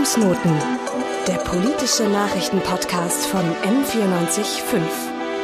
[0.00, 0.58] Fußnoten,
[1.28, 4.80] der politische Nachrichtenpodcast von M945.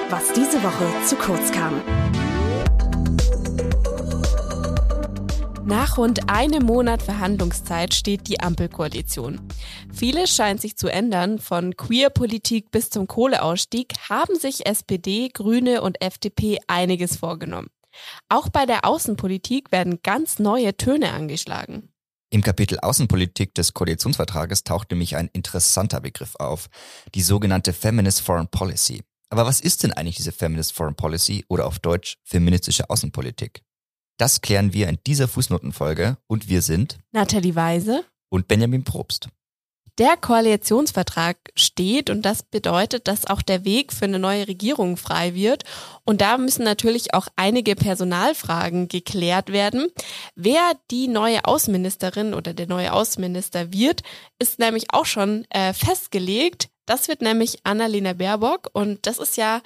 [0.08, 1.82] Was diese Woche zu kurz kam.
[5.66, 9.46] Nach rund einem Monat Verhandlungszeit steht die Ampelkoalition.
[9.92, 11.38] Vieles scheint sich zu ändern.
[11.38, 17.68] Von Queerpolitik bis zum Kohleausstieg haben sich SPD, Grüne und FDP einiges vorgenommen.
[18.30, 21.90] Auch bei der Außenpolitik werden ganz neue Töne angeschlagen.
[22.28, 26.68] Im Kapitel Außenpolitik des Koalitionsvertrages taucht nämlich ein interessanter Begriff auf,
[27.14, 29.02] die sogenannte Feminist Foreign Policy.
[29.30, 33.62] Aber was ist denn eigentlich diese Feminist Foreign Policy oder auf Deutsch feministische Außenpolitik?
[34.18, 39.28] Das klären wir in dieser Fußnotenfolge und wir sind Nathalie Weise und Benjamin Probst.
[39.98, 45.34] Der Koalitionsvertrag steht und das bedeutet, dass auch der Weg für eine neue Regierung frei
[45.34, 45.64] wird.
[46.04, 49.88] Und da müssen natürlich auch einige Personalfragen geklärt werden.
[50.34, 54.02] Wer die neue Außenministerin oder der neue Außenminister wird,
[54.38, 56.68] ist nämlich auch schon äh, festgelegt.
[56.84, 59.62] Das wird nämlich Annalena Baerbock und das ist ja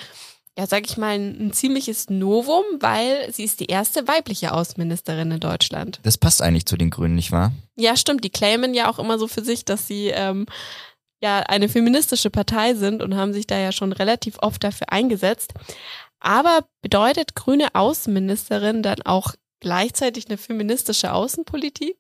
[0.61, 5.31] ja, sag ich mal, ein, ein, ziemliches Novum, weil sie ist die erste weibliche Außenministerin
[5.31, 6.01] in Deutschland.
[6.03, 7.53] Das passt eigentlich zu den Grünen, nicht wahr?
[7.77, 8.25] Ja, stimmt.
[8.25, 10.45] Die claimen ja auch immer so für sich, dass sie ähm,
[11.23, 15.55] ja eine feministische Partei sind und haben sich da ja schon relativ oft dafür eingesetzt.
[16.19, 21.97] Aber bedeutet grüne Außenministerin dann auch gleichzeitig eine feministische Außenpolitik?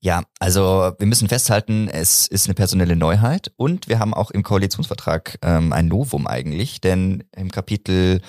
[0.00, 4.42] Ja, also wir müssen festhalten, es ist eine personelle Neuheit und wir haben auch im
[4.42, 8.20] Koalitionsvertrag ähm, ein Novum eigentlich, denn im Kapitel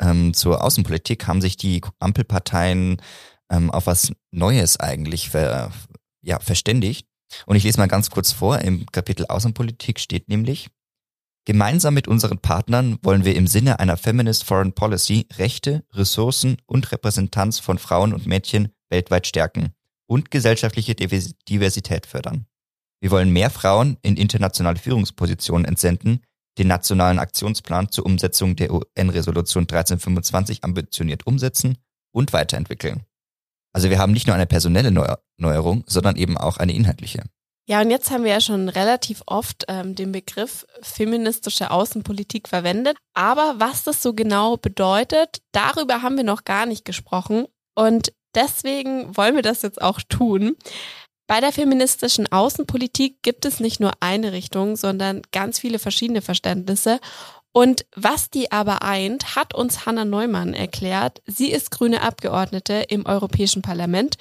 [0.00, 3.02] ähm, zur Außenpolitik haben sich die Ampelparteien
[3.50, 5.72] ähm, auf was Neues eigentlich ver,
[6.22, 7.08] ja, verständigt.
[7.46, 10.68] Und ich lese mal ganz kurz vor, im Kapitel Außenpolitik steht nämlich,
[11.46, 16.90] Gemeinsam mit unseren Partnern wollen wir im Sinne einer Feminist Foreign Policy Rechte, Ressourcen und
[16.90, 19.74] Repräsentanz von Frauen und Mädchen weltweit stärken
[20.06, 22.46] und gesellschaftliche Diversität fördern.
[23.00, 26.22] Wir wollen mehr Frauen in internationale Führungspositionen entsenden,
[26.58, 31.78] den nationalen Aktionsplan zur Umsetzung der UN-Resolution 1325 ambitioniert umsetzen
[32.12, 33.02] und weiterentwickeln.
[33.72, 34.92] Also wir haben nicht nur eine personelle
[35.36, 37.24] Neuerung, sondern eben auch eine inhaltliche.
[37.66, 42.96] Ja, und jetzt haben wir ja schon relativ oft ähm, den Begriff feministische Außenpolitik verwendet.
[43.14, 47.46] Aber was das so genau bedeutet, darüber haben wir noch gar nicht gesprochen.
[47.74, 50.56] Und Deswegen wollen wir das jetzt auch tun.
[51.26, 57.00] Bei der feministischen Außenpolitik gibt es nicht nur eine Richtung, sondern ganz viele verschiedene Verständnisse.
[57.52, 61.22] Und was die aber eint, hat uns Hanna Neumann erklärt.
[61.24, 64.16] Sie ist grüne Abgeordnete im Europäischen Parlament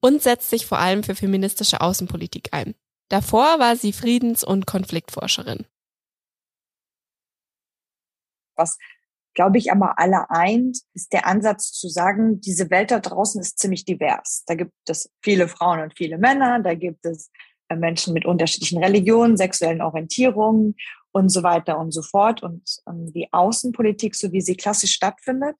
[0.00, 2.74] und setzt sich vor allem für feministische Außenpolitik ein.
[3.08, 5.66] Davor war sie Friedens- und Konfliktforscherin.
[8.56, 8.78] Was
[9.34, 13.58] glaube ich, aber alle eint, ist der Ansatz zu sagen, diese Welt da draußen ist
[13.58, 14.44] ziemlich divers.
[14.46, 17.30] Da gibt es viele Frauen und viele Männer, da gibt es
[17.68, 20.76] äh, Menschen mit unterschiedlichen Religionen, sexuellen Orientierungen
[21.12, 22.42] und so weiter und so fort.
[22.42, 25.56] Und ähm, die Außenpolitik, so wie sie klassisch stattfindet,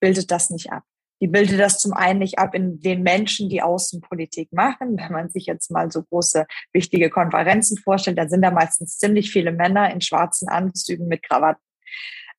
[0.00, 0.82] bildet das nicht ab.
[1.20, 4.96] Die bildet das zum einen nicht ab in den Menschen, die Außenpolitik machen.
[4.98, 9.30] Wenn man sich jetzt mal so große, wichtige Konferenzen vorstellt, dann sind da meistens ziemlich
[9.30, 11.62] viele Männer in schwarzen Anzügen mit Krawatten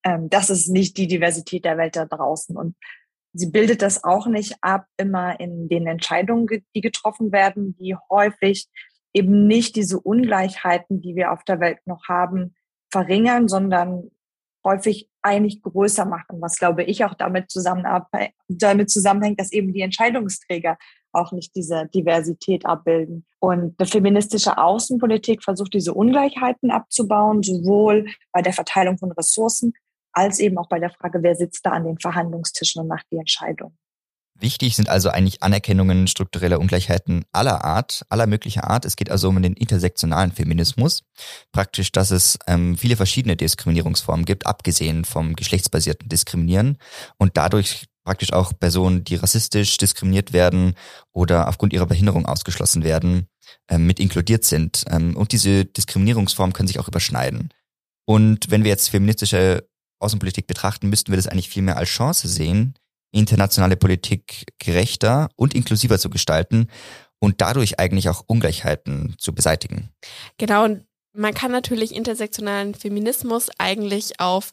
[0.06, 2.56] ähm, das ist nicht die Diversität der Welt da draußen.
[2.56, 2.76] Und
[3.34, 8.68] sie bildet das auch nicht ab, immer in den Entscheidungen, die getroffen werden, die häufig
[9.14, 12.56] eben nicht diese Ungleichheiten, die wir auf der Welt noch haben,
[12.92, 14.12] verringern, sondern
[14.64, 17.54] häufig eigentlich größer machen, was glaube ich auch damit,
[18.48, 20.78] damit zusammenhängt, dass eben die Entscheidungsträger
[21.12, 23.26] auch nicht diese Diversität abbilden.
[23.40, 29.74] Und eine feministische Außenpolitik versucht, diese Ungleichheiten abzubauen, sowohl bei der Verteilung von Ressourcen
[30.16, 33.18] als eben auch bei der Frage, wer sitzt da an den Verhandlungstischen und macht die
[33.18, 33.78] Entscheidung.
[34.38, 38.84] Wichtig sind also eigentlich Anerkennungen struktureller Ungleichheiten aller Art, aller möglicher Art.
[38.84, 41.04] Es geht also um den intersektionalen Feminismus.
[41.54, 46.78] Praktisch, dass es ähm, viele verschiedene Diskriminierungsformen gibt, abgesehen vom geschlechtsbasierten Diskriminieren
[47.18, 50.76] und dadurch praktisch auch Personen, die rassistisch diskriminiert werden
[51.14, 53.28] oder aufgrund ihrer Behinderung ausgeschlossen werden,
[53.70, 54.84] ähm, mit inkludiert sind.
[54.90, 57.54] Ähm, und diese Diskriminierungsformen können sich auch überschneiden.
[58.06, 59.68] Und wenn wir jetzt feministische
[60.00, 62.76] Außenpolitik betrachten, müssten wir das eigentlich viel mehr als Chance sehen,
[63.12, 66.68] internationale Politik gerechter und inklusiver zu gestalten
[67.20, 69.90] und dadurch eigentlich auch Ungleichheiten zu beseitigen.
[70.38, 74.52] Genau, und man kann natürlich intersektionalen Feminismus eigentlich auf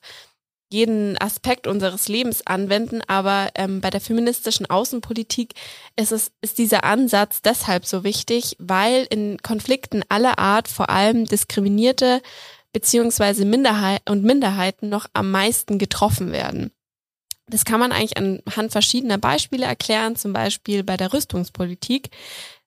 [0.73, 5.53] jeden Aspekt unseres Lebens anwenden, aber ähm, bei der feministischen Außenpolitik
[5.97, 11.27] ist es ist dieser Ansatz deshalb so wichtig, weil in Konflikten aller Art vor allem
[11.27, 12.23] diskriminierte
[12.73, 16.73] beziehungsweise Minderheit und Minderheiten noch am meisten getroffen werden.
[17.49, 22.11] Das kann man eigentlich anhand verschiedener Beispiele erklären, zum Beispiel bei der Rüstungspolitik.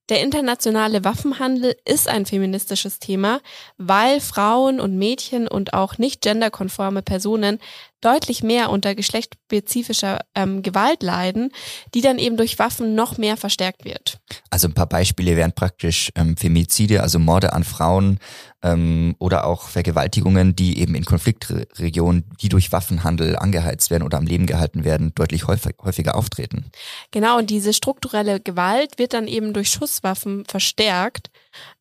[0.10, 3.42] Der internationale Waffenhandel ist ein feministisches Thema,
[3.78, 7.60] weil Frauen und Mädchen und auch nicht genderkonforme Personen
[8.06, 11.52] deutlich mehr unter geschlechtsspezifischer ähm, Gewalt leiden,
[11.94, 14.20] die dann eben durch Waffen noch mehr verstärkt wird.
[14.50, 18.20] Also ein paar Beispiele wären praktisch ähm, Femizide, also Morde an Frauen
[18.62, 24.26] ähm, oder auch Vergewaltigungen, die eben in Konfliktregionen, die durch Waffenhandel angeheizt werden oder am
[24.26, 26.66] Leben gehalten werden, deutlich häufig, häufiger auftreten.
[27.12, 31.30] Genau, und diese strukturelle Gewalt wird dann eben durch Schusswaffen verstärkt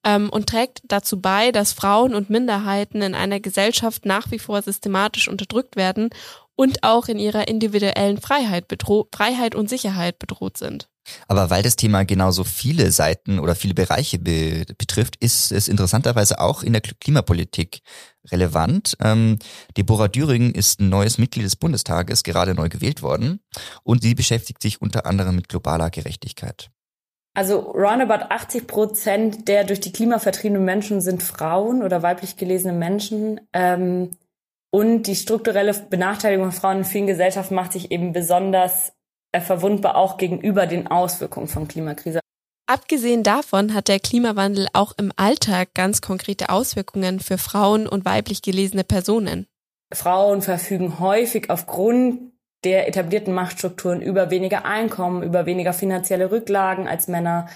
[0.04, 4.62] ähm, und trägt dazu bei, dass Frauen und Minderheiten in einer Gesellschaft nach wie vor
[4.62, 6.10] systematisch unterdrückt werden
[6.56, 10.88] und auch in ihrer individuellen Freiheit, bedroht, Freiheit und Sicherheit bedroht sind.
[11.28, 16.40] Aber weil das Thema genauso viele Seiten oder viele Bereiche be betrifft, ist es interessanterweise
[16.40, 17.80] auch in der Klimapolitik
[18.30, 18.96] relevant.
[19.00, 19.38] Ähm,
[19.76, 23.40] Deborah Düring ist ein neues Mitglied des Bundestages, gerade neu gewählt worden,
[23.82, 26.70] und sie beschäftigt sich unter anderem mit globaler Gerechtigkeit.
[27.34, 32.72] Also roundabout 80 Prozent der durch die Klima vertriebenen Menschen sind Frauen oder weiblich gelesene
[32.72, 33.40] Menschen.
[33.52, 34.10] Ähm,
[34.70, 38.92] und die strukturelle Benachteiligung von Frauen in vielen Gesellschaften macht sich eben besonders
[39.32, 42.20] äh, verwundbar auch gegenüber den Auswirkungen von Klimakrise.
[42.66, 48.42] Abgesehen davon hat der Klimawandel auch im Alltag ganz konkrete Auswirkungen für Frauen und weiblich
[48.42, 49.46] gelesene Personen.
[49.92, 52.32] Frauen verfügen häufig aufgrund
[52.64, 57.46] der etablierten Machtstrukturen über weniger Einkommen, über weniger finanzielle Rücklagen als Männer,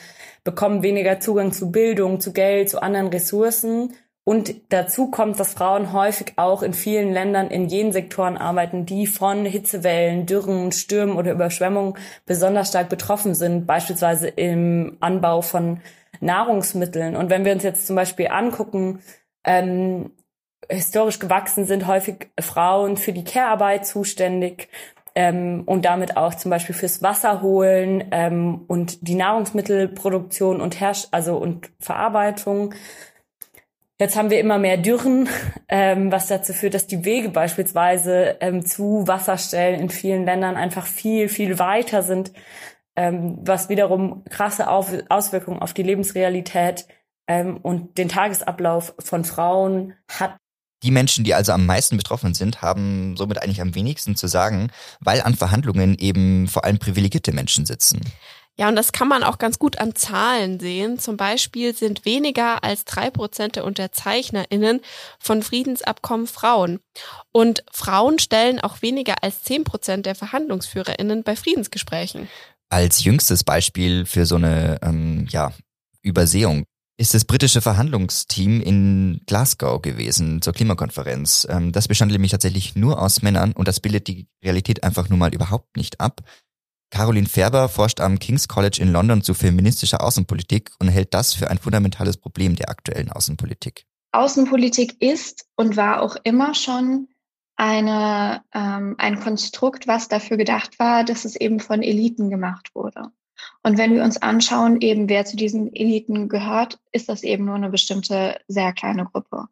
[0.44, 3.94] bekommen weniger Zugang zu Bildung, zu Geld, zu anderen Ressourcen.
[4.24, 9.06] Und dazu kommt, dass Frauen häufig auch in vielen Ländern in jenen Sektoren arbeiten, die
[9.06, 11.94] von Hitzewellen, Dürren, Stürmen oder Überschwemmungen
[12.26, 15.80] besonders stark betroffen sind, beispielsweise im Anbau von
[16.20, 17.16] Nahrungsmitteln.
[17.16, 19.00] Und wenn wir uns jetzt zum Beispiel angucken,
[19.44, 20.10] ähm,
[20.68, 24.68] historisch gewachsen sind häufig Frauen für die Care-Arbeit zuständig
[25.18, 31.08] ähm, und damit auch zum Beispiel fürs Wasser holen ähm, und die Nahrungsmittelproduktion und Herrsch
[31.10, 32.72] also und Verarbeitung.
[33.98, 35.28] Jetzt haben wir immer mehr Dürren,
[35.68, 40.86] ähm, was dazu führt, dass die Wege beispielsweise ähm, zu Wasserstellen in vielen Ländern einfach
[40.86, 42.32] viel, viel weiter sind,
[42.94, 46.86] ähm, was wiederum krasse auf Auswirkungen auf die Lebensrealität
[47.26, 50.36] ähm, und den Tagesablauf von Frauen hat.
[50.82, 54.70] Die Menschen, die also am meisten betroffen sind, haben somit eigentlich am wenigsten zu sagen,
[55.00, 58.00] weil an Verhandlungen eben vor allem privilegierte Menschen sitzen.
[58.58, 60.98] Ja, und das kann man auch ganz gut an Zahlen sehen.
[60.98, 64.80] Zum Beispiel sind weniger als drei Prozent der UnterzeichnerInnen
[65.20, 66.80] von Friedensabkommen Frauen.
[67.30, 72.28] Und Frauen stellen auch weniger als zehn Prozent der VerhandlungsführerInnen bei Friedensgesprächen.
[72.68, 75.52] Als jüngstes Beispiel für so eine ähm, ja,
[76.02, 76.64] Übersehung
[76.98, 81.46] ist das britische Verhandlungsteam in Glasgow gewesen zur Klimakonferenz.
[81.48, 85.16] Ähm, das bestand nämlich tatsächlich nur aus Männern und das bildet die Realität einfach nur
[85.16, 86.20] mal überhaupt nicht ab.
[86.90, 91.50] Caroline Färber forscht am King's College in London zu feministischer Außenpolitik und hält das für
[91.50, 93.84] ein fundamentales Problem der aktuellen Außenpolitik.
[94.12, 97.08] Außenpolitik ist und war auch immer schon
[97.56, 103.12] eine, ähm, ein Konstrukt, was dafür gedacht war, dass es eben von Eliten gemacht wurde.
[103.68, 107.56] Und wenn wir uns anschauen, eben wer zu diesen Eliten gehört, ist das eben nur
[107.56, 109.44] eine bestimmte sehr kleine Gruppe.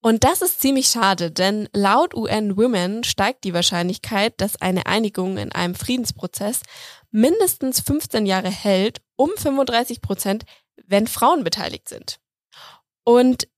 [0.00, 5.36] Und das ist ziemlich schade, denn laut UN Women steigt die Wahrscheinlichkeit, dass eine Einigung
[5.36, 6.62] in einem Friedensprozess
[7.10, 10.44] mindestens 15 Jahre hält, um 35 Prozent,
[10.86, 12.20] wenn Frauen beteiligt sind.
[13.04, 13.48] Und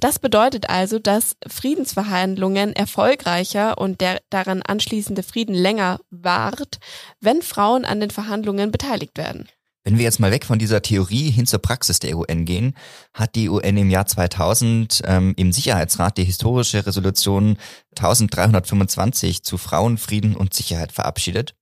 [0.00, 6.78] das bedeutet also, dass Friedensverhandlungen erfolgreicher und der daran anschließende Frieden länger wart,
[7.20, 9.48] wenn Frauen an den Verhandlungen beteiligt werden.
[9.86, 12.74] Wenn wir jetzt mal weg von dieser Theorie hin zur Praxis der UN gehen,
[13.12, 17.58] hat die UN im Jahr 2000 ähm, im Sicherheitsrat die historische Resolution
[17.90, 21.54] 1325 zu Frauen, Frieden und Sicherheit verabschiedet.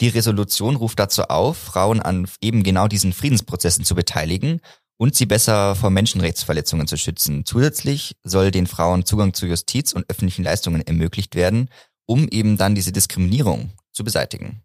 [0.00, 4.60] Die Resolution ruft dazu auf, Frauen an eben genau diesen Friedensprozessen zu beteiligen
[4.98, 7.46] und sie besser vor Menschenrechtsverletzungen zu schützen.
[7.46, 11.70] Zusätzlich soll den Frauen Zugang zu Justiz und öffentlichen Leistungen ermöglicht werden,
[12.04, 14.62] um eben dann diese Diskriminierung zu beseitigen.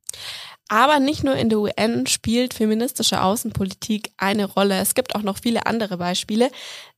[0.70, 4.80] Aber nicht nur in der UN spielt feministische Außenpolitik eine Rolle.
[4.80, 6.50] Es gibt auch noch viele andere Beispiele.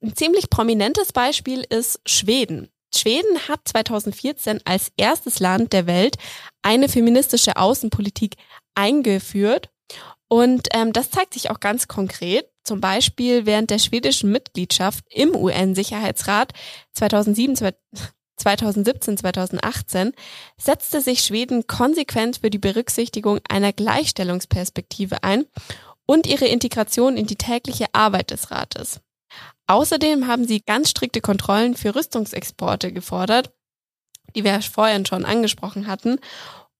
[0.01, 2.69] Ein ziemlich prominentes Beispiel ist Schweden.
[2.93, 6.15] Schweden hat 2014 als erstes Land der Welt
[6.61, 8.35] eine feministische Außenpolitik
[8.75, 9.69] eingeführt.
[10.29, 12.49] Und ähm, das zeigt sich auch ganz konkret.
[12.65, 16.51] Zum Beispiel während der schwedischen Mitgliedschaft im UN-Sicherheitsrat
[16.93, 17.55] 2007,
[18.37, 20.13] 2017, 2018
[20.57, 25.45] setzte sich Schweden konsequent für die Berücksichtigung einer Gleichstellungsperspektive ein
[26.07, 28.99] und ihre Integration in die tägliche Arbeit des Rates.
[29.67, 33.51] Außerdem haben sie ganz strikte Kontrollen für Rüstungsexporte gefordert,
[34.35, 36.19] die wir vorhin schon angesprochen hatten.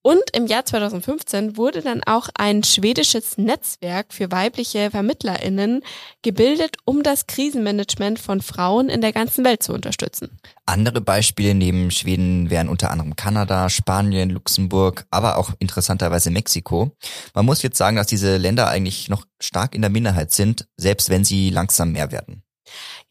[0.06, 5.82] Und im Jahr 2015 wurde dann auch ein schwedisches Netzwerk für weibliche VermittlerInnen
[6.22, 10.38] gebildet, um das Krisenmanagement von Frauen in der ganzen Welt zu unterstützen.
[10.68, 16.92] Andere Beispiele neben Schweden wären unter anderem Kanada, Spanien, Luxemburg, aber auch interessanterweise Mexiko.
[17.34, 21.10] Man muss jetzt sagen, dass diese Länder eigentlich noch stark in der Minderheit sind, selbst
[21.10, 22.44] wenn sie langsam mehr werden.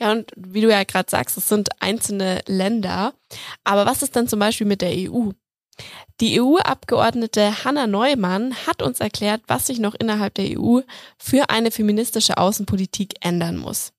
[0.01, 3.15] Ja, und wie du ja gerade sagst, es sind einzelne Länder.
[3.65, 5.31] Aber was ist dann zum Beispiel mit der EU?
[6.21, 10.81] Die EU-Abgeordnete Hanna Neumann hat uns erklärt, was sich noch innerhalb der EU
[11.19, 13.93] für eine feministische Außenpolitik ändern muss.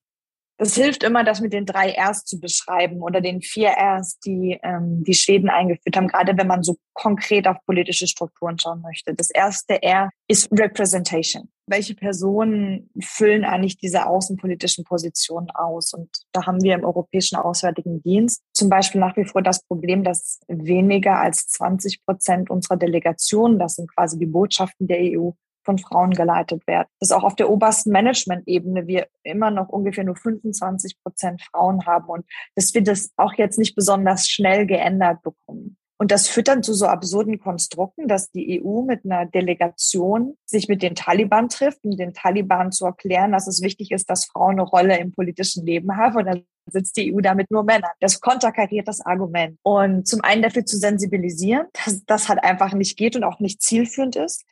[0.58, 4.58] Das hilft immer, das mit den drei Rs zu beschreiben oder den vier Rs, die
[4.62, 9.14] ähm, die Schweden eingeführt haben, gerade wenn man so konkret auf politische Strukturen schauen möchte.
[9.14, 11.50] Das erste R ist Representation.
[11.68, 15.92] Welche Personen füllen eigentlich diese außenpolitischen Positionen aus?
[15.94, 20.04] Und da haben wir im Europäischen Auswärtigen Dienst zum Beispiel nach wie vor das Problem,
[20.04, 25.30] dass weniger als 20 Prozent unserer Delegationen, das sind quasi die Botschaften der EU,
[25.66, 26.88] von Frauen geleitet werden.
[27.00, 32.08] Dass auch auf der obersten Management-Ebene wir immer noch ungefähr nur 25 Prozent Frauen haben
[32.08, 35.76] und dass wir das auch jetzt nicht besonders schnell geändert bekommen.
[35.98, 40.68] Und das führt dann zu so absurden Konstrukten, dass die EU mit einer Delegation sich
[40.68, 44.60] mit den Taliban trifft, um den Taliban zu erklären, dass es wichtig ist, dass Frauen
[44.60, 46.16] eine Rolle im politischen Leben haben.
[46.16, 47.90] Und dann sitzt die EU damit nur Männer.
[48.00, 49.58] Das konterkariert das Argument.
[49.62, 53.62] Und zum einen dafür zu sensibilisieren, dass das halt einfach nicht geht und auch nicht
[53.62, 54.44] zielführend ist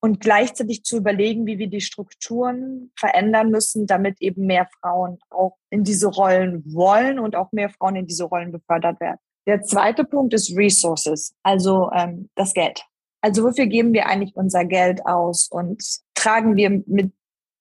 [0.00, 5.56] und gleichzeitig zu überlegen, wie wir die Strukturen verändern müssen, damit eben mehr Frauen auch
[5.70, 9.18] in diese Rollen wollen und auch mehr Frauen in diese Rollen befördert werden.
[9.46, 12.84] Der zweite Punkt ist Resources, also ähm, das Geld.
[13.20, 15.82] Also wofür geben wir eigentlich unser Geld aus und
[16.14, 17.12] tragen wir mit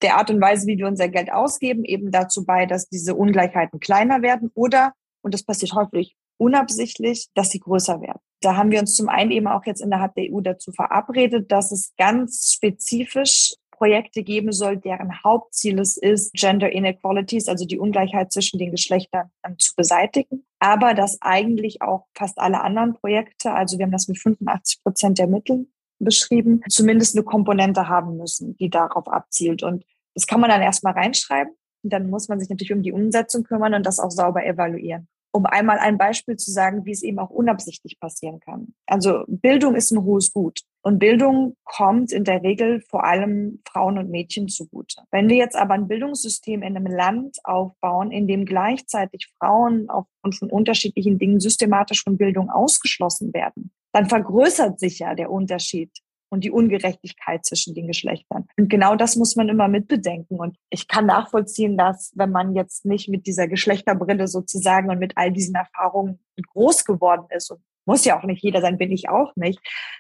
[0.02, 3.80] der Art und Weise, wie wir unser Geld ausgeben, eben dazu bei, dass diese Ungleichheiten
[3.80, 8.80] kleiner werden oder, und das passiert häufig unabsichtlich, dass sie größer werden da haben wir
[8.80, 13.54] uns zum einen eben auch jetzt innerhalb der EU dazu verabredet, dass es ganz spezifisch
[13.82, 19.32] Projekte geben soll, deren Hauptziel es ist, Gender Inequalities, also die Ungleichheit zwischen den Geschlechtern
[19.44, 20.46] ähm, zu beseitigen.
[20.60, 25.18] Aber dass eigentlich auch fast alle anderen Projekte, also wir haben das mit 85 Prozent
[25.18, 25.66] der Mittel
[25.98, 29.64] beschrieben, zumindest eine Komponente haben müssen, die darauf abzielt.
[29.64, 29.84] Und
[30.14, 31.56] das kann man dann erstmal reinschreiben.
[31.82, 35.08] Und dann muss man sich natürlich um die Umsetzung kümmern und das auch sauber evaluieren
[35.32, 38.74] um einmal ein Beispiel zu sagen, wie es eben auch unabsichtlich passieren kann.
[38.86, 40.62] Also Bildung ist ein hohes Gut.
[40.84, 45.04] Und Bildung kommt in der Regel vor allem Frauen und Mädchen zugute.
[45.12, 50.36] Wenn wir jetzt aber ein Bildungssystem in einem Land aufbauen, in dem gleichzeitig Frauen aufgrund
[50.36, 55.92] von unterschiedlichen Dingen systematisch von Bildung ausgeschlossen werden, dann vergrößert sich ja der Unterschied
[56.32, 58.48] und die Ungerechtigkeit zwischen den Geschlechtern.
[58.58, 60.40] Und genau das muss man immer mitbedenken.
[60.40, 65.18] Und ich kann nachvollziehen, dass wenn man jetzt nicht mit dieser Geschlechterbrille sozusagen und mit
[65.18, 66.20] all diesen Erfahrungen
[66.54, 69.60] groß geworden ist und muss ja auch nicht jeder sein, bin ich auch nicht,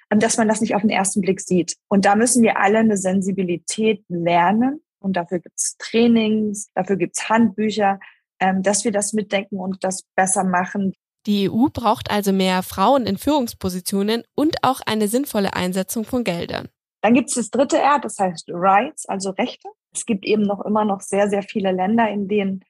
[0.10, 1.76] ähm, dass man das nicht auf den ersten Blick sieht.
[1.90, 4.82] Und da müssen wir alle eine Sensibilität lernen.
[5.00, 8.00] Und dafür gibt's Trainings, dafür gibt's Handbücher,
[8.40, 10.94] ähm, dass wir das mitdenken und das besser machen.
[11.28, 16.70] Die EU braucht also mehr Frauen in Führungspositionen und auch eine sinnvolle Einsetzung von Geldern.
[17.01, 19.70] Dann gibt es das dritte R, das heißt Rights, also Rechte.
[19.94, 22.63] Es gibt eben noch immer noch sehr, sehr viele Länder, in denen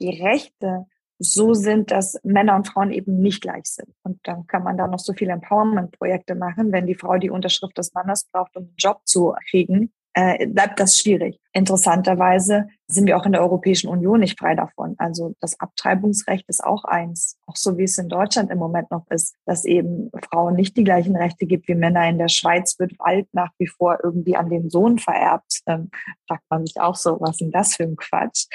[0.00, 0.86] die Rechte
[1.18, 3.94] so sind, dass Männer und Frauen eben nicht gleich sind.
[4.02, 7.78] Und dann kann man da noch so viele Empowerment-Projekte machen, wenn die Frau die Unterschrift
[7.78, 11.38] des Mannes braucht, um einen Job zu kriegen, äh, bleibt das schwierig.
[11.52, 14.94] Interessanterweise sind wir auch in der Europäischen Union nicht frei davon.
[14.98, 19.06] Also das Abtreibungsrecht ist auch eins, auch so wie es in Deutschland im Moment noch
[19.10, 22.08] ist, dass eben Frauen nicht die gleichen Rechte gibt wie Männer.
[22.08, 25.60] In der Schweiz wird Wald nach wie vor irgendwie an den Sohn vererbt.
[25.66, 25.90] Ähm,
[26.26, 28.46] fragt man sich auch so, was ist das für ein Quatsch?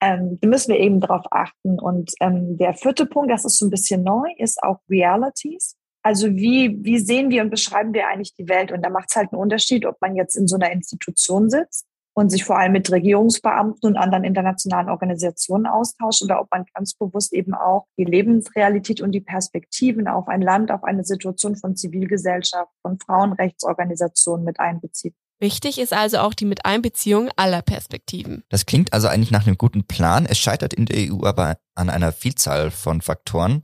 [0.00, 1.78] Ähm, da müssen wir eben darauf achten.
[1.78, 5.76] Und ähm, der vierte Punkt, das ist so ein bisschen neu, ist auch Realities.
[6.04, 8.70] Also wie, wie sehen wir und beschreiben wir eigentlich die Welt?
[8.72, 11.86] Und da macht es halt einen Unterschied, ob man jetzt in so einer Institution sitzt
[12.12, 16.92] und sich vor allem mit Regierungsbeamten und anderen internationalen Organisationen austauscht oder ob man ganz
[16.92, 21.74] bewusst eben auch die Lebensrealität und die Perspektiven auf ein Land, auf eine Situation von
[21.74, 25.14] Zivilgesellschaft, von Frauenrechtsorganisationen mit einbezieht.
[25.40, 28.44] Wichtig ist also auch die Miteinbeziehung aller Perspektiven.
[28.48, 30.26] Das klingt also eigentlich nach einem guten Plan.
[30.26, 33.62] Es scheitert in der EU aber an einer Vielzahl von Faktoren.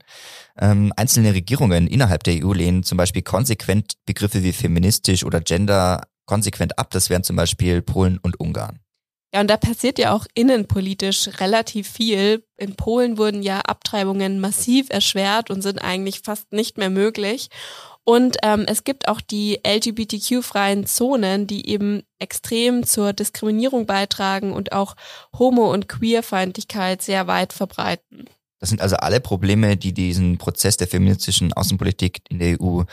[0.59, 6.07] Ähm, einzelne Regierungen innerhalb der EU lehnen zum Beispiel konsequent Begriffe wie feministisch oder Gender
[6.25, 6.91] konsequent ab.
[6.91, 8.79] Das wären zum Beispiel Polen und Ungarn.
[9.33, 12.43] Ja, und da passiert ja auch innenpolitisch relativ viel.
[12.57, 17.47] In Polen wurden ja Abtreibungen massiv erschwert und sind eigentlich fast nicht mehr möglich.
[18.03, 24.71] Und ähm, es gibt auch die LGBTQ-freien Zonen, die eben extrem zur Diskriminierung beitragen und
[24.71, 24.95] auch
[25.37, 28.25] Homo- und Queerfeindlichkeit sehr weit verbreiten.
[28.59, 32.83] Das sind also alle Probleme, die diesen Prozess der feministischen Außenpolitik in der EU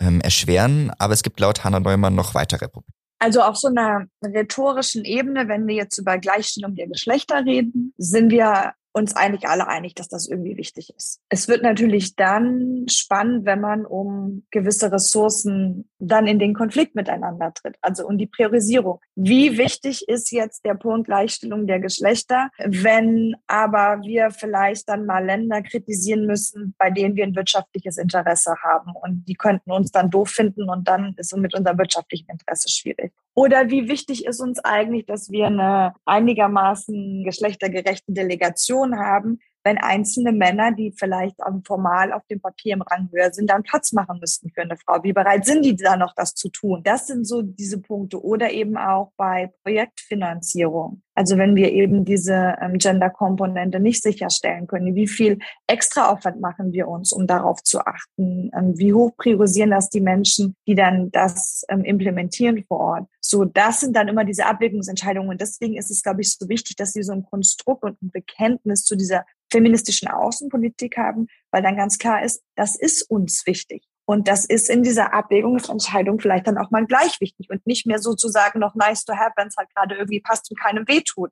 [0.00, 0.90] ähm, erschweren.
[0.98, 2.92] Aber es gibt laut Hanna Neumann noch weitere Probleme.
[3.20, 8.30] Also auf so einer rhetorischen Ebene, wenn wir jetzt über Gleichstellung der Geschlechter reden, sind
[8.32, 11.20] wir uns eigentlich alle einig, dass das irgendwie wichtig ist.
[11.28, 17.52] Es wird natürlich dann spannend, wenn man um gewisse Ressourcen dann in den Konflikt miteinander
[17.54, 19.00] tritt, also um die Priorisierung.
[19.14, 25.24] Wie wichtig ist jetzt der Punkt Gleichstellung der Geschlechter, wenn aber wir vielleicht dann mal
[25.24, 30.10] Länder kritisieren müssen, bei denen wir ein wirtschaftliches Interesse haben und die könnten uns dann
[30.10, 33.12] doof finden und dann ist es mit unserem wirtschaftlichen Interesse schwierig.
[33.34, 40.32] Oder wie wichtig ist uns eigentlich, dass wir eine einigermaßen geschlechtergerechte Delegation haben, wenn einzelne
[40.32, 44.50] Männer, die vielleicht formal auf dem Papier im Rang höher sind, dann Platz machen müssten
[44.50, 45.02] für eine Frau.
[45.02, 46.82] Wie bereit sind die da noch, das zu tun?
[46.84, 48.22] Das sind so diese Punkte.
[48.22, 51.02] Oder eben auch bei Projektfinanzierung.
[51.14, 56.88] Also wenn wir eben diese ähm, Gender-Komponente nicht sicherstellen können, wie viel Extraaufwand machen wir
[56.88, 58.50] uns, um darauf zu achten?
[58.56, 63.08] Ähm, wie hoch priorisieren das die Menschen, die dann das ähm, implementieren vor Ort?
[63.20, 65.30] So, das sind dann immer diese Abwägungsentscheidungen.
[65.30, 68.10] Und deswegen ist es, glaube ich, so wichtig, dass sie so ein Konstrukt und ein
[68.10, 73.84] Bekenntnis zu dieser feministischen Außenpolitik haben, weil dann ganz klar ist, das ist uns wichtig.
[74.04, 78.00] Und das ist in dieser Abwägungsentscheidung vielleicht dann auch mal gleich wichtig und nicht mehr
[78.00, 81.30] sozusagen noch nice to have, wenn es halt gerade irgendwie passt und keinem wehtut.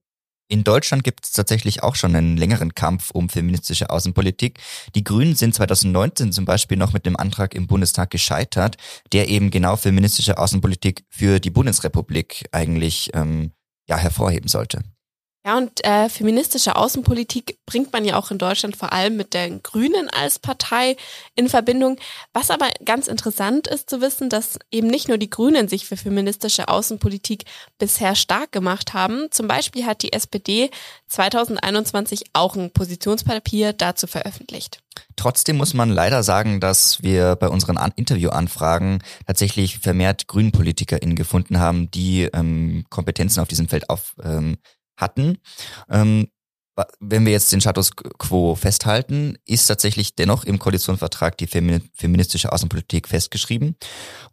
[0.49, 4.59] In Deutschland gibt es tatsächlich auch schon einen längeren Kampf um feministische Außenpolitik.
[4.97, 8.77] Die Grünen sind 2019 zum Beispiel noch mit dem Antrag im Bundestag gescheitert,
[9.13, 13.53] der eben genau feministische Außenpolitik für die Bundesrepublik eigentlich ähm,
[13.89, 14.83] ja hervorheben sollte.
[15.43, 19.63] Ja, und äh, feministische Außenpolitik bringt man ja auch in Deutschland vor allem mit den
[19.63, 20.97] Grünen als Partei
[21.35, 21.99] in Verbindung.
[22.35, 25.97] Was aber ganz interessant ist zu wissen, dass eben nicht nur die Grünen sich für
[25.97, 27.45] feministische Außenpolitik
[27.79, 29.29] bisher stark gemacht haben.
[29.31, 30.71] Zum Beispiel hat die SPD
[31.09, 34.83] 2021 auch ein Positionspapier dazu veröffentlicht.
[35.17, 41.59] Trotzdem muss man leider sagen, dass wir bei unseren An Interviewanfragen tatsächlich vermehrt GrünenpolitikerInnen gefunden
[41.59, 44.59] haben, die ähm, Kompetenzen auf diesem Feld auf ähm,
[45.01, 45.39] hatten.
[45.89, 46.29] Ähm,
[47.01, 53.09] wenn wir jetzt den Status quo festhalten, ist tatsächlich dennoch im Koalitionsvertrag die feministische Außenpolitik
[53.09, 53.77] festgeschrieben.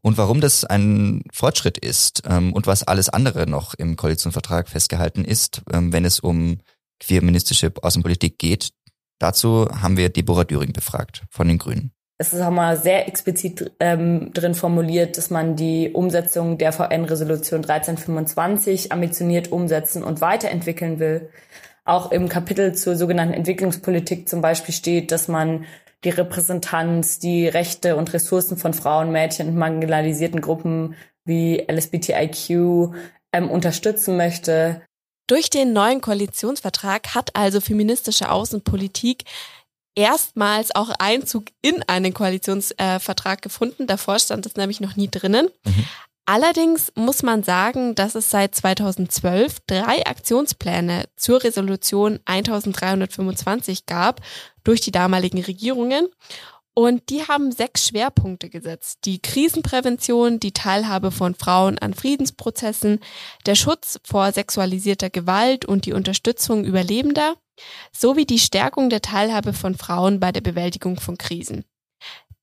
[0.02, 5.26] Und warum das ein Fortschritt ist ähm, und was alles andere noch im Koalitionsvertrag festgehalten
[5.26, 6.60] ist, ähm, wenn es um
[7.02, 8.72] feministische Außenpolitik geht,
[9.20, 13.72] dazu haben wir Deborah Düring befragt von den Grünen es ist auch mal sehr explizit
[13.80, 21.30] ähm, drin formuliert, dass man die Umsetzung der VN-Resolution 1325 ambitioniert umsetzen und weiterentwickeln will.
[21.86, 25.66] Auch im Kapitel zur sogenannten Entwicklungspolitik zum Beispiel steht, dass man
[26.04, 32.94] die Repräsentanz, die Rechte und Ressourcen von Frauen, Mädchen und marginalisierten Gruppen wie LSBTIQ
[33.32, 34.82] ähm, unterstützen möchte.
[35.28, 39.26] Durch den neuen Koalitionsvertrag hat also feministische Außenpolitik
[39.98, 43.88] erstmals auch Einzug in einen Koalitionsvertrag äh, gefunden.
[43.88, 45.50] Davor stand es nämlich noch nie drinnen.
[45.66, 45.86] Mhm.
[46.26, 54.22] Allerdings muss man sagen, dass es seit 2012 drei Aktionspläne zur Resolution 1325 gab
[54.64, 56.08] durch die damaligen Regierungen.
[56.78, 59.00] Und die haben sechs Schwerpunkte gesetzt.
[59.06, 63.00] Die Krisenprävention, die Teilhabe von Frauen an Friedensprozessen,
[63.48, 67.34] der Schutz vor sexualisierter Gewalt und die Unterstützung Überlebender
[67.92, 71.66] sowie die Stärkung der Teilhabe von Frauen bei der Bewältigung von Krisen.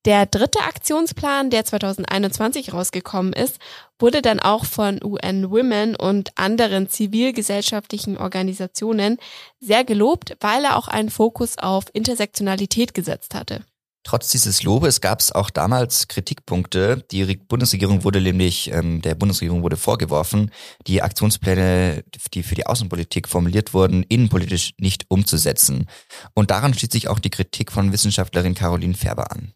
[0.03, 3.57] Der dritte Aktionsplan, der 2021 rausgekommen ist,
[3.99, 9.17] wurde dann auch von UN Women und anderen zivilgesellschaftlichen Organisationen
[9.61, 13.63] sehr gelobt, weil er auch einen Fokus auf Intersektionalität gesetzt hatte.
[14.05, 17.03] Trotz dieses Lobes gab es auch damals Kritikpunkte.
[17.09, 20.51] Die Bundesregierung wurde nämlich, ähm, der Bundesregierung wurde vorgeworfen,
[20.85, 25.87] die Aktionspläne, die für die Außenpolitik formuliert wurden, innenpolitisch nicht umzusetzen.
[26.35, 29.53] Und daran schließt sich auch die Kritik von Wissenschaftlerin Caroline Färber an.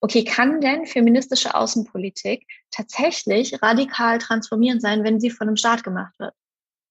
[0.00, 6.18] Okay, kann denn feministische Außenpolitik tatsächlich radikal transformierend sein, wenn sie von einem Staat gemacht
[6.18, 6.34] wird?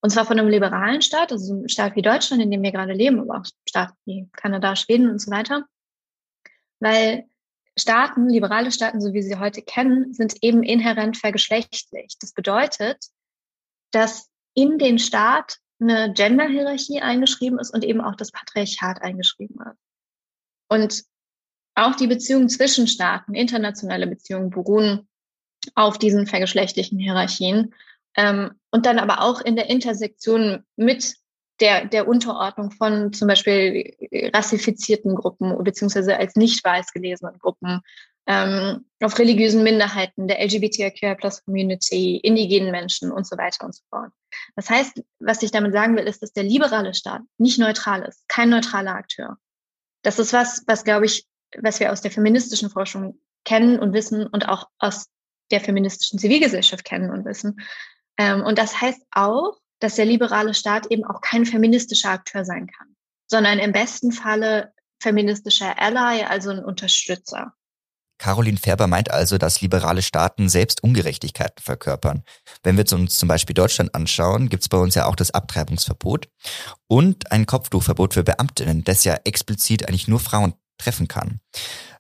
[0.02, 2.94] Und zwar von einem liberalen Staat, also einem Staat wie Deutschland, in dem wir gerade
[2.94, 5.66] leben, aber auch Staaten wie Kanada, Schweden und so weiter
[6.80, 7.26] weil
[7.78, 12.16] Staaten, liberale Staaten, so wie sie heute kennen, sind eben inhärent vergeschlechtlich.
[12.20, 13.06] Das bedeutet,
[13.92, 19.78] dass in den Staat eine Gender-Hierarchie eingeschrieben ist und eben auch das Patriarchat eingeschrieben wird.
[20.70, 21.04] Und
[21.76, 25.10] auch die Beziehungen zwischen Staaten, internationale Beziehungen beruhen
[25.74, 27.74] auf diesen vergeschlechtlichen Hierarchien.
[28.16, 31.16] Ähm, und dann aber auch in der Intersektion mit
[31.60, 33.96] der, der Unterordnung von zum Beispiel
[34.34, 37.82] rassifizierten Gruppen beziehungsweise als nicht weiß gelesenen Gruppen,
[38.28, 44.12] ähm, auf religiösen Minderheiten, der LGBTIQ-Plus-Community, indigenen Menschen und so weiter und so fort.
[44.56, 48.28] Das heißt, was ich damit sagen will, ist, dass der liberale Staat nicht neutral ist,
[48.28, 49.38] kein neutraler Akteur.
[50.02, 51.28] Das ist was, was glaube ich,
[51.62, 55.08] was wir aus der feministischen Forschung kennen und wissen und auch aus
[55.52, 57.58] der feministischen Zivilgesellschaft kennen und wissen.
[58.18, 62.68] Ähm, und das heißt auch, dass der liberale Staat eben auch kein feministischer Akteur sein
[62.68, 62.96] kann,
[63.28, 67.54] sondern im besten Falle feministischer Ally, also ein Unterstützer.
[68.18, 72.24] Caroline Färber meint also, dass liberale Staaten selbst Ungerechtigkeiten verkörpern.
[72.64, 76.30] Wenn wir uns zum Beispiel Deutschland anschauen, gibt es bei uns ja auch das Abtreibungsverbot
[76.88, 81.40] und ein Kopftuchverbot für Beamtinnen, das ja explizit eigentlich nur Frauen treffen kann.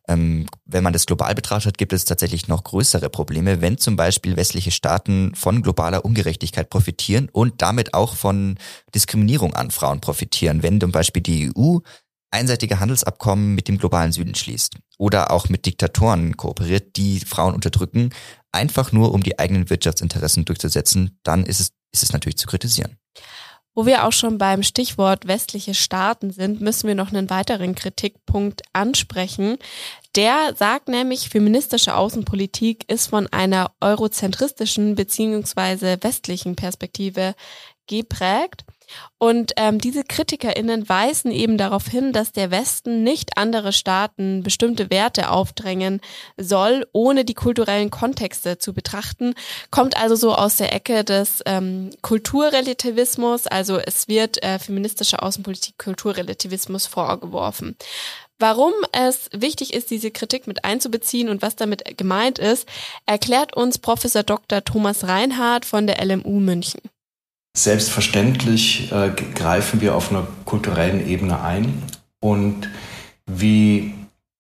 [0.07, 4.35] Ähm, wenn man das global betrachtet, gibt es tatsächlich noch größere Probleme, wenn zum Beispiel
[4.35, 8.57] westliche Staaten von globaler Ungerechtigkeit profitieren und damit auch von
[8.93, 10.61] Diskriminierung an Frauen profitieren.
[10.63, 11.79] Wenn zum Beispiel die EU
[12.31, 18.09] einseitige Handelsabkommen mit dem globalen Süden schließt oder auch mit Diktatoren kooperiert, die Frauen unterdrücken,
[18.51, 22.97] einfach nur um die eigenen Wirtschaftsinteressen durchzusetzen, dann ist es, ist es natürlich zu kritisieren.
[23.75, 28.61] Wo wir auch schon beim Stichwort westliche Staaten sind, müssen wir noch einen weiteren Kritikpunkt
[28.71, 29.57] ansprechen.
[30.15, 37.35] Der sagt nämlich, feministische Außenpolitik ist von einer eurozentristischen beziehungsweise westlichen Perspektive
[37.87, 38.63] geprägt.
[39.17, 44.89] Und ähm, diese KritikerInnen weisen eben darauf hin, dass der Westen nicht andere Staaten bestimmte
[44.89, 46.01] Werte aufdrängen
[46.37, 49.33] soll, ohne die kulturellen Kontexte zu betrachten.
[49.71, 55.77] Kommt also so aus der Ecke des ähm, Kulturrelativismus, also es wird äh, feministische Außenpolitik
[55.77, 57.75] Kulturrelativismus vorgeworfen.
[58.37, 62.67] Warum es wichtig ist, diese Kritik mit einzubeziehen und was damit gemeint ist,
[63.05, 64.63] erklärt uns Professor Dr.
[64.63, 66.81] Thomas Reinhardt von der LMU München.
[67.55, 71.81] Selbstverständlich äh, greifen wir auf einer kulturellen Ebene ein.
[72.19, 72.69] Und
[73.25, 73.93] wie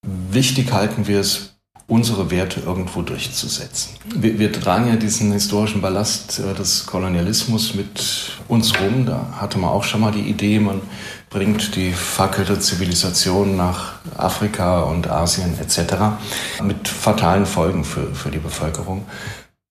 [0.05, 1.55] wichtig halten wir es,
[1.87, 3.95] unsere Werte irgendwo durchzusetzen.
[4.15, 9.05] Wir, wir tragen ja diesen historischen Ballast äh, des Kolonialismus mit uns rum.
[9.05, 10.81] Da hatte man auch schon mal die Idee, man
[11.29, 15.95] bringt die Fackel der Zivilisation nach Afrika und Asien etc.
[16.63, 19.05] mit fatalen Folgen für, für die Bevölkerung.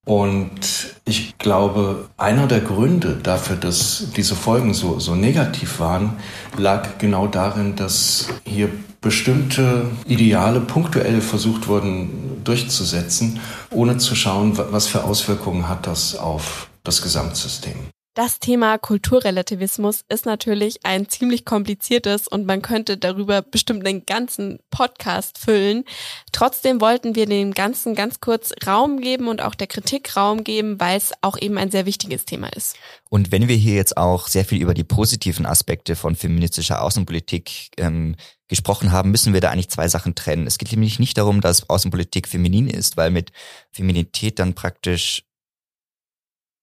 [0.05, 6.19] Und ich glaube, einer der Gründe dafür, dass diese Folgen so, so negativ waren,
[6.59, 8.69] lag genau darin, dass hier
[9.01, 13.41] bestimmte Ideale punktuell versucht wurden durchzusetzen,
[13.71, 17.75] ohne zu schauen, was für Auswirkungen hat das auf das Gesamtsystem.
[18.15, 24.61] Das Thema Kulturrelativismus ist natürlich ein ziemlich kompliziertes und man könnte darüber bestimmt einen ganzen
[24.71, 25.83] Podcast füllen.
[26.31, 30.79] Trotzdem wollten wir dem Ganzen ganz kurz Raum geben und auch der Kritik Raum geben,
[30.79, 32.77] weil es auch eben ein sehr wichtiges Thema ist.
[33.11, 37.73] Und wenn wir hier jetzt auch sehr viel über die positiven Aspekte von feministischer Außenpolitik
[37.79, 38.15] ähm,
[38.47, 40.47] gesprochen haben, müssen wir da eigentlich zwei Sachen trennen.
[40.47, 43.33] Es geht nämlich nicht darum, dass Außenpolitik feminin ist, weil mit
[43.73, 45.25] Feminität dann praktisch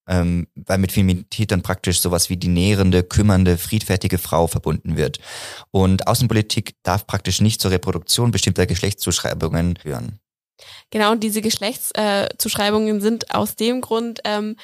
[0.08, 5.20] ähm, weil mit Feminität dann praktisch sowas wie die nährende, kümmernde, friedfertige Frau verbunden wird.
[5.72, 10.20] Und Außenpolitik darf praktisch nicht zur Reproduktion bestimmter Geschlechtszuschreibungen führen.
[10.90, 14.56] Genau, und diese Geschlechtszuschreibungen äh, sind aus dem Grund ähm,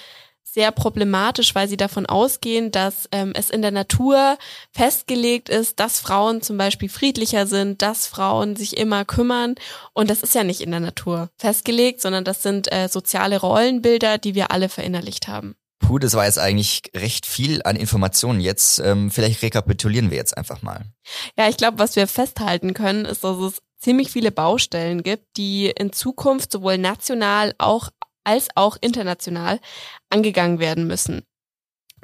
[0.53, 4.37] sehr problematisch, weil sie davon ausgehen, dass ähm, es in der Natur
[4.71, 9.55] festgelegt ist, dass Frauen zum Beispiel friedlicher sind, dass Frauen sich immer kümmern.
[9.93, 14.17] Und das ist ja nicht in der Natur festgelegt, sondern das sind äh, soziale Rollenbilder,
[14.17, 15.55] die wir alle verinnerlicht haben.
[15.79, 18.39] Puh, das war jetzt eigentlich recht viel an Informationen.
[18.39, 20.85] Jetzt ähm, vielleicht rekapitulieren wir jetzt einfach mal.
[21.37, 25.67] Ja, ich glaube, was wir festhalten können, ist, dass es ziemlich viele Baustellen gibt, die
[25.67, 27.89] in Zukunft sowohl national auch
[28.27, 29.59] als auch international
[30.09, 31.23] angegangen werden müssen.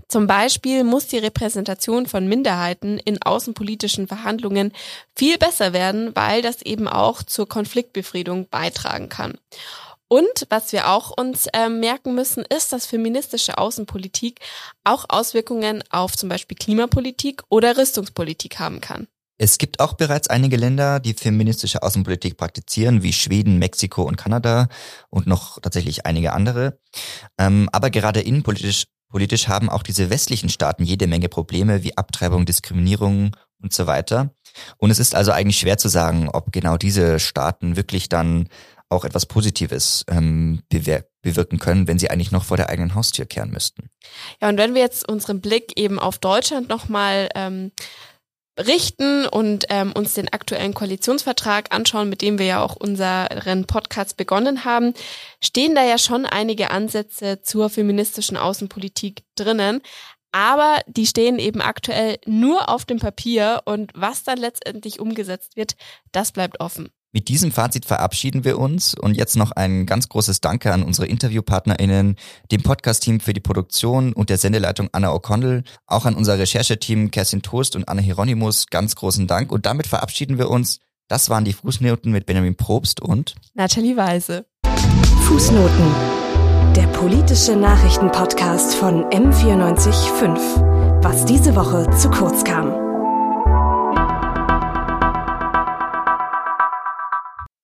[0.08, 4.72] Zum Beispiel muss die Repräsentation von Minderheiten in außenpolitischen Verhandlungen
[5.16, 9.38] viel besser werden, weil das eben auch zur Konfliktbefriedung beitragen kann.
[10.08, 14.40] Und was wir auch uns äh, merken müssen, ist, dass feministische Außenpolitik
[14.84, 19.08] auch Auswirkungen auf zum Beispiel Klimapolitik oder Rüstungspolitik haben kann.
[19.44, 24.70] Es gibt auch bereits einige Länder, die feministische Außenpolitik praktizieren, wie Schweden, Mexiko und Kanada
[25.10, 26.80] und noch tatsächlich einige andere.
[27.38, 32.46] Ähm, aber gerade innenpolitisch politisch haben auch diese westlichen Staaten jede Menge Probleme wie Abtreibung,
[32.46, 34.34] Diskriminierung und so weiter.
[34.78, 38.48] Und es ist also eigentlich schwer zu sagen, ob genau diese Staaten wirklich dann
[38.88, 43.26] auch etwas Positives ähm, bewir bewirken können, wenn sie eigentlich noch vor der eigenen Haustür
[43.26, 43.90] kehren müssten.
[44.42, 47.72] Ja, und wenn wir jetzt unseren Blick eben auf Deutschland nochmal ähm,
[48.58, 54.18] richten und ähm, uns den aktuellen Koalitionsvertrag anschauen, mit dem wir ja auch unseren Podcast
[54.18, 54.94] begonnen haben,
[55.42, 59.82] stehen da ja schon einige Ansätze zur feministischen Außenpolitik drinnen.
[60.32, 65.76] Aber die stehen eben aktuell nur auf dem Papier und was dann letztendlich umgesetzt wird,
[66.12, 66.90] das bleibt offen.
[67.16, 71.06] Mit diesem Fazit verabschieden wir uns und jetzt noch ein ganz großes Danke an unsere
[71.06, 72.16] InterviewpartnerInnen,
[72.52, 77.44] dem Podcast-Team für die Produktion und der Sendeleitung Anna O'Connell, auch an unser Rechercheteam Kerstin
[77.44, 80.80] Toast und Anna Hieronymus ganz großen Dank und damit verabschieden wir uns.
[81.08, 84.48] Das waren die Fußnoten mit Benjamin Probst und Nathalie Weise.
[85.28, 85.92] Fußnoten.
[86.76, 91.04] Der politische Nachrichtenpodcast von M945.
[91.04, 92.83] Was diese Woche zu kurz kam.